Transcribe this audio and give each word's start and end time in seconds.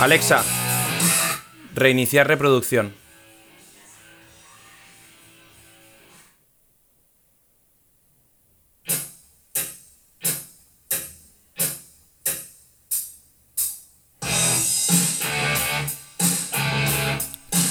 Alexa, 0.00 0.44
reiniciar 1.74 2.28
reproducción. 2.28 2.94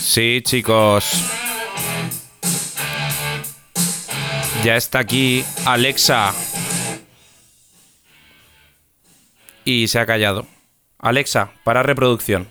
Sí, 0.00 0.40
chicos. 0.42 1.43
Ya 4.64 4.76
está 4.76 5.00
aquí 5.00 5.44
Alexa. 5.66 6.32
Y 9.66 9.88
se 9.88 9.98
ha 9.98 10.06
callado. 10.06 10.46
Alexa, 10.98 11.52
para 11.64 11.82
reproducción. 11.82 12.48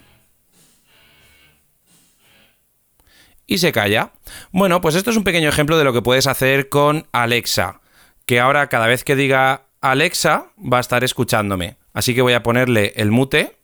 Y 3.47 3.57
se 3.57 3.71
calla. 3.71 4.11
Bueno, 4.51 4.79
pues 4.79 4.93
esto 4.93 5.09
es 5.09 5.17
un 5.17 5.23
pequeño 5.23 5.49
ejemplo 5.49 5.75
de 5.75 5.85
lo 5.85 5.91
que 5.91 6.03
puedes 6.03 6.27
hacer 6.27 6.69
con 6.69 7.07
Alexa. 7.13 7.81
Que 8.27 8.39
ahora 8.39 8.69
cada 8.69 8.85
vez 8.85 9.03
que 9.03 9.15
diga 9.15 9.63
Alexa 9.81 10.51
va 10.59 10.77
a 10.77 10.81
estar 10.81 11.03
escuchándome. 11.03 11.77
Así 11.93 12.13
que 12.13 12.21
voy 12.21 12.33
a 12.33 12.43
ponerle 12.43 12.93
el 12.95 13.09
mute. 13.09 13.57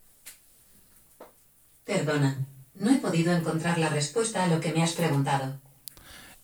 Perdona, 1.85 2.39
no 2.73 2.89
he 2.89 2.95
podido 2.95 3.31
encontrar 3.31 3.77
la 3.77 3.89
respuesta 3.89 4.43
a 4.43 4.47
lo 4.47 4.59
que 4.59 4.73
me 4.73 4.81
has 4.81 4.93
preguntado. 4.93 5.59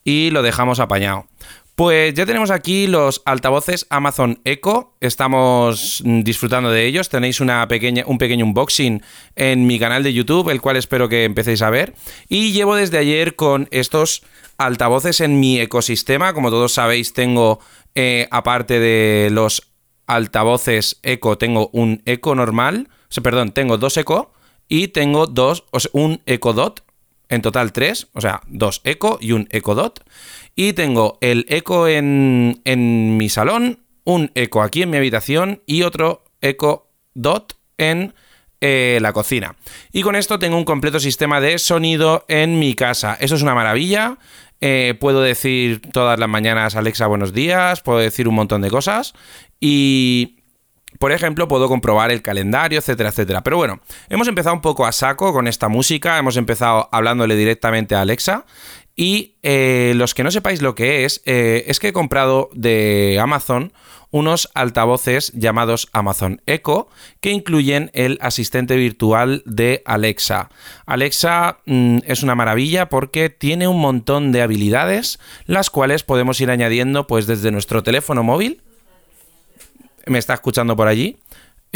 Y 0.03 0.29
lo 0.29 0.43
dejamos 0.43 0.79
apañado. 0.79 1.27
Pues 1.75 2.13
ya 2.13 2.25
tenemos 2.25 2.51
aquí 2.51 2.87
los 2.87 3.21
altavoces 3.25 3.85
Amazon 3.89 4.39
Echo. 4.45 4.93
Estamos 5.01 6.01
disfrutando 6.05 6.71
de 6.71 6.85
ellos. 6.85 7.09
Tenéis 7.09 7.41
una 7.41 7.67
pequeña, 7.67 8.05
un 8.07 8.17
pequeño 8.17 8.45
unboxing 8.45 9.01
en 9.35 9.67
mi 9.67 9.77
canal 9.77 10.01
de 10.01 10.13
YouTube, 10.13 10.49
el 10.51 10.61
cual 10.61 10.77
espero 10.77 11.09
que 11.09 11.25
empecéis 11.25 11.61
a 11.61 11.69
ver. 11.69 11.93
Y 12.29 12.53
llevo 12.53 12.75
desde 12.75 12.97
ayer 12.97 13.35
con 13.35 13.67
estos 13.71 14.23
altavoces 14.57 15.19
en 15.19 15.41
mi 15.41 15.59
ecosistema. 15.59 16.33
Como 16.33 16.49
todos 16.49 16.71
sabéis, 16.71 17.11
tengo, 17.11 17.59
eh, 17.93 18.29
aparte 18.31 18.79
de 18.79 19.27
los 19.29 19.69
altavoces 20.07 21.01
Echo, 21.03 21.37
tengo 21.37 21.69
un 21.73 22.01
Echo 22.05 22.35
normal. 22.35 22.87
O 23.09 23.11
sea, 23.11 23.21
perdón, 23.21 23.51
tengo 23.51 23.77
dos 23.77 23.97
Echo 23.97 24.31
y 24.69 24.87
tengo 24.87 25.27
dos, 25.27 25.65
o 25.71 25.81
sea, 25.81 25.91
un 25.93 26.21
Echo 26.25 26.53
Dot, 26.53 26.85
en 27.27 27.41
total 27.41 27.73
tres, 27.73 28.07
o 28.13 28.21
sea, 28.21 28.41
dos 28.47 28.81
Echo 28.85 29.17
y 29.19 29.33
un 29.33 29.49
Echo 29.51 29.75
Dot. 29.75 30.05
Y 30.55 30.73
tengo 30.73 31.17
el 31.21 31.45
Echo 31.49 31.87
en, 31.87 32.61
en 32.63 33.17
mi 33.17 33.29
salón, 33.29 33.79
un 34.05 34.31
Echo 34.35 34.61
aquí 34.61 34.83
en 34.83 34.89
mi 34.89 34.97
habitación 34.97 35.61
y 35.65 35.83
otro 35.83 36.23
Echo 36.41 36.87
Dot 37.13 37.57
en 37.77 38.13
eh, 38.61 38.99
la 39.01 39.13
cocina. 39.13 39.55
Y 39.91 40.01
con 40.01 40.15
esto 40.15 40.39
tengo 40.39 40.57
un 40.57 40.65
completo 40.65 40.99
sistema 40.99 41.41
de 41.41 41.59
sonido 41.59 42.25
en 42.27 42.57
mi 42.57 42.73
casa. 42.73 43.17
Eso 43.19 43.35
es 43.35 43.41
una 43.41 43.53
maravilla. 43.53 44.17
Eh, 44.61 44.95
puedo 44.99 45.21
decir 45.21 45.81
todas 45.91 46.17
las 46.17 46.29
mañanas 46.29 46.75
Alexa 46.75 47.07
buenos 47.07 47.33
días, 47.33 47.81
puedo 47.81 47.99
decir 47.99 48.27
un 48.27 48.35
montón 48.35 48.61
de 48.61 48.71
cosas. 48.71 49.13
Y 49.59 50.39
por 50.99 51.11
ejemplo, 51.11 51.47
puedo 51.47 51.67
comprobar 51.67 52.11
el 52.11 52.21
calendario, 52.21 52.79
etcétera, 52.79 53.09
etcétera. 53.09 53.43
Pero 53.43 53.57
bueno, 53.57 53.81
hemos 54.09 54.27
empezado 54.27 54.55
un 54.55 54.61
poco 54.61 54.85
a 54.85 54.91
saco 54.91 55.33
con 55.33 55.47
esta 55.47 55.67
música, 55.67 56.17
hemos 56.17 56.37
empezado 56.37 56.87
hablándole 56.91 57.35
directamente 57.35 57.95
a 57.95 58.01
Alexa. 58.01 58.45
Y 58.95 59.35
eh, 59.43 59.93
los 59.95 60.13
que 60.13 60.23
no 60.23 60.31
sepáis 60.31 60.61
lo 60.61 60.73
que 60.73 61.03
es, 61.03 61.21
eh, 61.25 61.65
es 61.67 61.79
que 61.79 61.89
he 61.89 61.93
comprado 61.93 62.49
de 62.53 63.19
Amazon 63.21 63.73
unos 64.11 64.49
altavoces 64.53 65.33
llamados 65.33 65.89
Amazon 65.91 66.41
Echo 66.45 66.87
que 67.19 67.31
incluyen 67.31 67.91
el 67.93 68.17
asistente 68.21 68.77
virtual 68.77 69.43
de 69.45 69.81
Alexa. 69.85 70.49
Alexa 70.85 71.57
mm, 71.65 71.97
es 72.05 72.23
una 72.23 72.35
maravilla 72.35 72.87
porque 72.87 73.29
tiene 73.29 73.67
un 73.67 73.81
montón 73.81 74.31
de 74.31 74.41
habilidades 74.41 75.19
las 75.47 75.69
cuales 75.69 76.03
podemos 76.03 76.39
ir 76.39 76.49
añadiendo 76.49 77.07
pues 77.07 77.27
desde 77.27 77.51
nuestro 77.51 77.83
teléfono 77.83 78.23
móvil 78.23 78.61
me 80.05 80.19
está 80.19 80.33
escuchando 80.35 80.75
por 80.75 80.87
allí. 80.87 81.17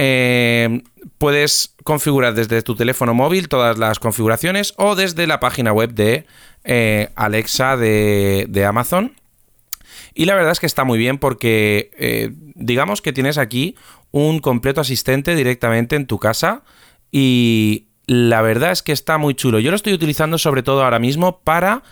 Eh, 0.02 0.82
puedes 1.18 1.76
configurar 1.84 2.34
desde 2.34 2.62
tu 2.62 2.74
teléfono 2.74 3.14
móvil 3.14 3.50
todas 3.50 3.78
las 3.78 4.00
configuraciones 4.00 4.74
o 4.78 4.96
desde 4.96 5.28
la 5.28 5.42
página 5.42 5.74
web 5.74 5.94
de 5.94 6.26
eh, 6.64 7.10
Alexa 7.16 7.76
de, 7.76 8.66
Amazon. 8.66 9.14
Y 10.14 10.24
la 10.24 10.36
verdad 10.36 10.54
es 10.54 10.62
que 10.62 10.68
está 10.68 10.86
muy 10.86 10.98
bien 10.98 11.18
porque 11.18 11.92
eh, 11.98 12.32
digamos 12.56 13.02
que 13.02 13.12
tienes 13.12 13.38
aquí 13.38 13.76
un 14.12 14.40
completo 14.40 14.80
asistente 14.80 15.36
directamente 15.36 15.98
en 15.98 16.08
tu 16.08 16.18
casa 16.18 16.64
y 17.12 17.88
la 18.08 18.42
verdad 18.42 18.72
es 18.72 18.84
que 18.84 18.94
está 18.94 19.18
muy 19.18 19.36
chulo. 19.36 19.60
Yo 19.60 19.70
lo 19.70 19.76
estoy 19.76 19.92
utilizando 19.92 20.38
sobre 20.38 20.64
todo 20.64 20.86
ahora 20.86 21.00
mismo 21.00 21.42
para 21.42 21.84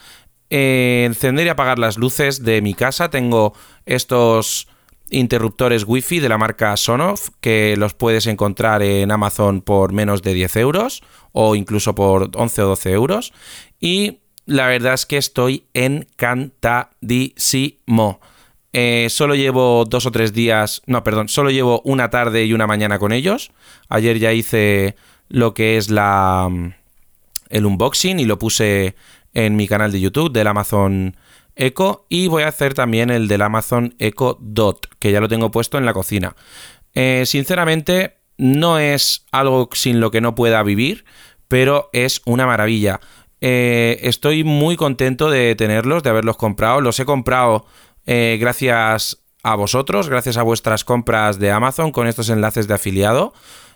encender 0.50 1.45
y 1.45 1.50
apagar 1.50 1.78
las 1.78 1.97
luces 1.97 2.45
de 2.45 2.62
mi 2.62 2.74
casa. 2.74 3.09
Tengo 3.09 3.53
estos 3.85 4.69
interruptores 5.09 5.85
Wi-Fi 5.88 6.19
de 6.19 6.29
la 6.29 6.38
marca 6.38 6.78
Sonoff 6.78 7.29
que 7.40 7.75
los 7.78 7.94
puedes 7.94 8.28
encontrar 8.28 8.84
en 8.84 9.12
Amazon 9.12 9.62
por 9.62 9.94
menos 9.94 10.22
de 10.22 10.34
10 10.34 10.57
euros 10.57 11.01
o 11.31 11.56
incluso 11.56 11.95
por 11.95 12.29
11 12.34 12.62
o 12.62 12.68
12 12.68 12.91
euros. 12.91 13.34
Y 13.79 14.19
la 14.45 14.68
verdad 14.68 14.94
es 14.94 15.06
que 15.06 15.18
estoy 15.18 15.66
encantadísimo. 15.73 18.19
Eh, 18.73 19.07
solo 19.09 19.35
llevo 19.35 19.85
dos 19.85 20.06
o 20.06 20.12
tres 20.12 20.34
días, 20.34 20.81
no, 20.85 21.03
perdón, 21.03 21.29
solo 21.29 21.51
llevo 21.51 21.81
una 21.84 22.09
tarde 22.09 22.45
y 22.45 22.53
una 22.53 22.68
mañana 22.68 23.00
con 23.00 23.12
ellos. 23.12 23.51
Ayer 23.89 24.19
ya 24.19 24.34
hice 24.34 24.95
lo 25.29 25.53
que 25.53 25.78
es 25.78 25.89
la 25.89 26.50
el 27.50 27.66
unboxing 27.66 28.19
y 28.19 28.25
lo 28.25 28.38
puse 28.38 28.95
en 29.34 29.56
mi 29.56 29.68
canal 29.68 29.91
de 29.91 30.01
YouTube 30.01 30.31
del 30.31 30.47
Amazon 30.47 31.16
Echo 31.57 32.06
y 32.09 32.28
voy 32.28 32.44
a 32.44 32.47
hacer 32.47 32.73
también 32.73 33.09
el 33.09 33.28
del 33.28 33.41
Amazon 33.41 33.95
Echo 34.00 34.38
Dot, 34.40 34.88
que 35.00 35.12
ya 35.12 35.19
lo 35.19 35.28
tengo 35.28 35.51
puesto 35.51 35.78
en 35.78 35.85
la 35.85 35.94
cocina. 35.94 36.35
Eh, 36.94 37.23
sinceramente, 37.25 38.18
no 38.38 38.79
es 38.79 39.25
algo 39.31 39.69
sin 39.73 40.00
lo 40.00 40.12
que 40.12 40.22
no 40.22 40.35
pueda 40.35 40.63
vivir, 40.63 41.06
pero 41.47 41.90
es 41.94 42.22
una 42.25 42.45
maravilla. 42.45 43.00
Eh, 43.41 44.00
estoy 44.03 44.44
muy 44.44 44.75
contento 44.78 45.29
de 45.29 45.56
tenerlos, 45.56 46.03
de 46.03 46.09
haberlos 46.09 46.38
comprado. 46.38 46.81
Los 46.81 47.00
he 47.00 47.06
comprado 47.06 47.66
eh, 48.06 48.38
gracias 48.39 49.24
a 49.44 49.56
vosotros, 49.56 50.09
gracias 50.09 50.38
a 50.38 50.44
vuestras 50.44 50.84
compras 50.84 51.39
de 51.39 51.51
Amazon 51.51 51.91
con 51.91 52.07
estos 52.07 52.29
enlaces 52.29 52.68
de 52.68 52.74
afiliado. 52.74 53.34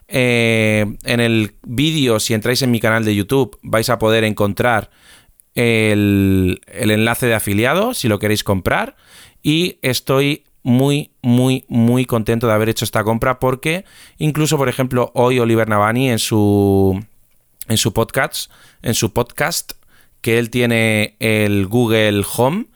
en 0.07 1.19
el 1.19 1.55
vídeo, 1.63 2.19
si 2.19 2.33
entráis 2.33 2.61
en 2.63 2.71
mi 2.71 2.79
canal 2.79 3.05
de 3.05 3.15
YouTube, 3.15 3.57
vais 3.61 3.89
a 3.89 3.97
poder 3.97 4.25
encontrar 4.25 4.89
el, 5.55 6.61
enlace 6.67 7.27
de 7.27 7.33
afiliado 7.33 7.93
si 7.93 8.07
lo 8.07 8.19
queréis 8.19 8.43
comprar. 8.43 8.95
Y 9.43 9.77
estoy 9.81 10.43
muy, 10.63 11.11
muy, 11.21 11.65
muy 11.67 12.05
contento 12.05 12.47
de 12.47 12.53
haber 12.53 12.69
hecho 12.69 12.85
esta 12.85 13.03
compra 13.03 13.39
porque 13.39 13.85
incluso, 14.17 14.57
por 14.57 14.69
ejemplo, 14.69 15.11
hoy 15.15 15.39
Oliver 15.39 15.67
Navani 15.67 16.09
en 16.09 16.19
su, 16.19 17.03
en 17.67 17.77
su 17.77 17.93
podcast, 17.93 18.51
en 18.81 18.93
su 18.93 19.13
podcast, 19.13 19.73
que 20.21 20.37
él 20.37 20.49
tiene 20.49 21.15
el 21.19 21.67
Google 21.67 22.23
Home, 22.37 22.67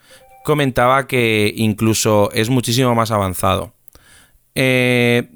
comentaba 0.43 1.07
que 1.07 1.53
incluso 1.55 2.31
es 2.31 2.49
muchísimo 2.49 2.95
más 2.95 3.11
avanzado. 3.11 3.73
Eh, 4.55 5.29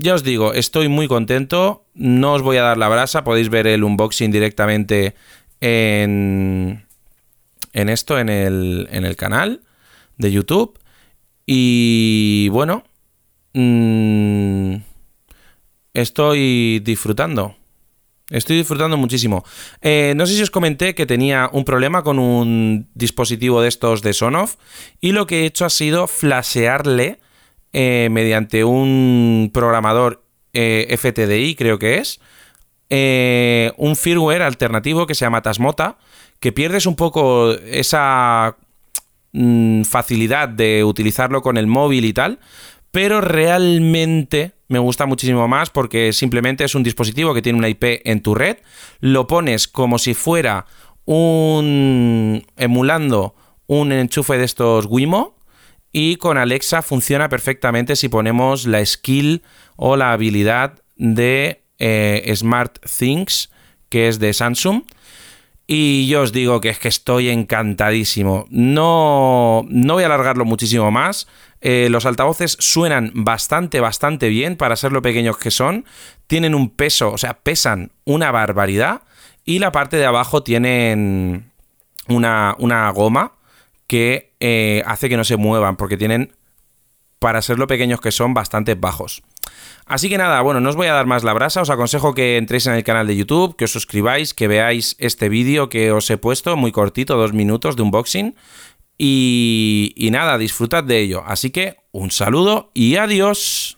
ya 0.00 0.14
os 0.14 0.22
digo, 0.22 0.52
estoy 0.52 0.88
muy 0.88 1.08
contento. 1.08 1.86
No 1.94 2.34
os 2.34 2.42
voy 2.42 2.56
a 2.56 2.62
dar 2.62 2.78
la 2.78 2.88
brasa, 2.88 3.24
podéis 3.24 3.48
ver 3.48 3.66
el 3.66 3.82
unboxing 3.82 4.30
directamente 4.30 5.14
en, 5.60 6.84
esto, 7.72 8.18
en 8.18 8.28
el, 8.28 8.88
en 8.90 9.04
el 9.04 9.16
canal 9.16 9.62
de 10.16 10.32
YouTube. 10.32 10.78
Y 11.46 12.48
bueno, 12.50 12.84
mm, 13.54 14.76
estoy 15.94 16.80
disfrutando. 16.80 17.56
Estoy 18.30 18.58
disfrutando 18.58 18.98
muchísimo. 18.98 19.44
Eh, 19.80 20.12
no 20.14 20.26
sé 20.26 20.34
si 20.34 20.42
os 20.42 20.50
comenté 20.50 20.94
que 20.94 21.06
tenía 21.06 21.48
un 21.50 21.64
problema 21.64 22.02
con 22.02 22.18
un 22.18 22.88
dispositivo 22.94 23.62
de 23.62 23.68
estos 23.68 24.02
de 24.02 24.12
Sonoff 24.12 24.56
y 25.00 25.12
lo 25.12 25.26
que 25.26 25.40
he 25.40 25.46
hecho 25.46 25.64
ha 25.64 25.70
sido 25.70 26.06
flashearle 26.06 27.20
eh, 27.72 28.08
mediante 28.10 28.64
un 28.64 29.50
programador 29.52 30.24
eh, 30.52 30.94
FTDI, 30.98 31.54
creo 31.54 31.78
que 31.78 31.98
es, 31.98 32.20
eh, 32.90 33.72
un 33.76 33.96
firmware 33.96 34.42
alternativo 34.42 35.06
que 35.06 35.14
se 35.14 35.24
llama 35.24 35.42
Tasmota, 35.42 35.98
que 36.40 36.52
pierdes 36.52 36.86
un 36.86 36.96
poco 36.96 37.52
esa 37.52 38.56
mm, 39.32 39.82
facilidad 39.82 40.48
de 40.48 40.84
utilizarlo 40.84 41.42
con 41.42 41.56
el 41.56 41.66
móvil 41.66 42.04
y 42.04 42.12
tal, 42.12 42.38
pero 42.90 43.20
realmente 43.20 44.52
me 44.68 44.78
gusta 44.78 45.06
muchísimo 45.06 45.48
más 45.48 45.70
porque 45.70 46.12
simplemente 46.12 46.64
es 46.64 46.74
un 46.74 46.82
dispositivo 46.82 47.34
que 47.34 47.42
tiene 47.42 47.58
una 47.58 47.68
IP 47.68 48.02
en 48.04 48.22
tu 48.22 48.34
red, 48.34 48.58
lo 49.00 49.26
pones 49.26 49.68
como 49.68 49.98
si 49.98 50.14
fuera 50.14 50.66
un 51.04 52.44
emulando 52.56 53.34
un 53.66 53.92
enchufe 53.92 54.36
de 54.36 54.44
estos 54.44 54.86
Wimo 54.88 55.36
y 55.92 56.16
con 56.16 56.36
Alexa 56.36 56.82
funciona 56.82 57.28
perfectamente 57.28 57.96
si 57.96 58.08
ponemos 58.08 58.66
la 58.66 58.84
skill 58.84 59.42
o 59.76 59.96
la 59.96 60.12
habilidad 60.12 60.82
de 60.96 61.62
eh, 61.78 62.32
Smart 62.34 62.78
Things 62.98 63.50
que 63.88 64.08
es 64.08 64.18
de 64.18 64.32
Samsung. 64.32 64.82
Y 65.66 66.08
yo 66.08 66.22
os 66.22 66.32
digo 66.32 66.62
que 66.62 66.70
es 66.70 66.78
que 66.78 66.88
estoy 66.88 67.28
encantadísimo. 67.28 68.46
No, 68.48 69.66
no 69.68 69.94
voy 69.94 70.02
a 70.02 70.06
alargarlo 70.06 70.46
muchísimo 70.46 70.90
más. 70.90 71.28
Eh, 71.60 71.88
los 71.90 72.06
altavoces 72.06 72.56
suenan 72.58 73.12
bastante, 73.14 73.80
bastante 73.80 74.28
bien 74.28 74.56
para 74.56 74.76
ser 74.76 74.92
lo 74.92 75.02
pequeños 75.02 75.36
que 75.36 75.50
son. 75.50 75.84
Tienen 76.26 76.54
un 76.54 76.70
peso, 76.70 77.12
o 77.12 77.18
sea, 77.18 77.34
pesan 77.34 77.92
una 78.04 78.30
barbaridad. 78.30 79.02
Y 79.44 79.58
la 79.58 79.70
parte 79.70 79.98
de 79.98 80.06
abajo 80.06 80.42
tienen 80.42 81.50
una, 82.08 82.54
una 82.58 82.88
goma 82.90 83.32
que 83.86 84.32
eh, 84.40 84.82
hace 84.86 85.10
que 85.10 85.16
no 85.18 85.24
se 85.24 85.36
muevan 85.36 85.76
porque 85.76 85.98
tienen, 85.98 86.32
para 87.18 87.42
ser 87.42 87.58
lo 87.58 87.66
pequeños 87.66 88.00
que 88.00 88.12
son, 88.12 88.32
bastante 88.32 88.74
bajos. 88.74 89.22
Así 89.86 90.08
que 90.08 90.18
nada, 90.18 90.40
bueno, 90.42 90.60
no 90.60 90.68
os 90.68 90.76
voy 90.76 90.86
a 90.86 90.92
dar 90.92 91.06
más 91.06 91.24
la 91.24 91.32
brasa, 91.32 91.62
os 91.62 91.70
aconsejo 91.70 92.14
que 92.14 92.36
entréis 92.36 92.66
en 92.66 92.74
el 92.74 92.84
canal 92.84 93.06
de 93.06 93.16
YouTube, 93.16 93.56
que 93.56 93.64
os 93.64 93.72
suscribáis, 93.72 94.34
que 94.34 94.48
veáis 94.48 94.96
este 94.98 95.28
vídeo 95.28 95.68
que 95.68 95.92
os 95.92 96.10
he 96.10 96.18
puesto, 96.18 96.56
muy 96.56 96.72
cortito, 96.72 97.16
dos 97.16 97.32
minutos 97.32 97.76
de 97.76 97.82
unboxing. 97.82 98.34
Y, 98.98 99.94
y 99.96 100.10
nada, 100.10 100.38
disfrutad 100.38 100.82
de 100.84 100.98
ello. 100.98 101.22
Así 101.24 101.50
que 101.50 101.76
un 101.92 102.10
saludo 102.10 102.70
y 102.74 102.96
adiós. 102.96 103.77